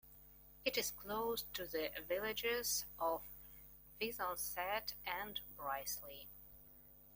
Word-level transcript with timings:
It 0.65 0.79
is 0.79 0.89
close 0.89 1.43
to 1.53 1.67
the 1.67 1.91
villages 2.07 2.85
of 2.97 3.21
Whissonsett 4.01 4.93
and 5.05 5.39
Brisley. 5.55 6.27